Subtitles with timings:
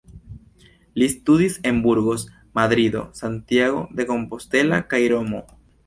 [1.01, 2.25] Li studis en Burgos,
[2.61, 5.49] Madrido, Santiago de Compostela kaj Romo.